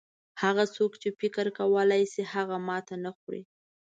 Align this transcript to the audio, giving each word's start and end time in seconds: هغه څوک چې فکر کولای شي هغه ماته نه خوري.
هغه 0.41 0.63
څوک 0.75 0.91
چې 1.01 1.09
فکر 1.19 1.45
کولای 1.59 2.03
شي 2.11 2.23
هغه 2.33 2.57
ماته 2.67 2.95
نه 3.05 3.11
خوري. 3.17 3.41